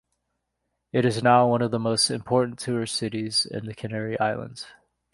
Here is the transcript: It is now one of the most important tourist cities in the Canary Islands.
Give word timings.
It 0.91 1.05
is 1.05 1.21
now 1.21 1.47
one 1.47 1.61
of 1.61 1.69
the 1.69 1.77
most 1.77 2.09
important 2.09 2.57
tourist 2.57 2.95
cities 2.95 3.45
in 3.45 3.67
the 3.67 3.75
Canary 3.75 4.19
Islands. 4.19 4.65